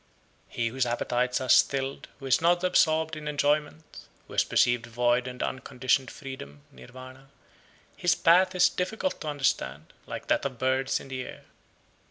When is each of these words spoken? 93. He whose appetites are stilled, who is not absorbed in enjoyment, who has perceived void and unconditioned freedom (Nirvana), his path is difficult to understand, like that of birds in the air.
93. 0.47 0.63
He 0.63 0.67
whose 0.69 0.85
appetites 0.87 1.39
are 1.39 1.47
stilled, 1.47 2.07
who 2.17 2.25
is 2.25 2.41
not 2.41 2.63
absorbed 2.63 3.15
in 3.15 3.27
enjoyment, 3.27 3.99
who 4.25 4.33
has 4.33 4.43
perceived 4.43 4.87
void 4.87 5.27
and 5.27 5.43
unconditioned 5.43 6.09
freedom 6.09 6.61
(Nirvana), 6.71 7.29
his 7.95 8.15
path 8.15 8.55
is 8.55 8.67
difficult 8.67 9.21
to 9.21 9.27
understand, 9.27 9.93
like 10.07 10.25
that 10.25 10.43
of 10.43 10.57
birds 10.57 10.99
in 10.99 11.09
the 11.09 11.21
air. 11.21 11.45